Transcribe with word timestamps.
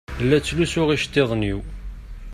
La 0.21 0.37
ttlusuɣ 0.39 0.87
iceṭṭiḍen-iw. 0.91 1.59